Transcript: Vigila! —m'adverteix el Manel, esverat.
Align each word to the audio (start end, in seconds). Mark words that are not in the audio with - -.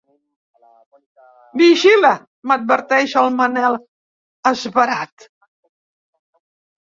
Vigila! 1.61 2.11
—m'adverteix 2.47 3.13
el 3.21 3.29
Manel, 3.41 3.77
esverat. 4.53 5.27